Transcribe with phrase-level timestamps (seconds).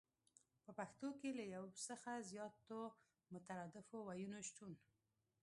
[0.63, 2.79] په پښتو کې له يو څخه زياتو
[3.33, 4.73] مترادفو ويونو شتون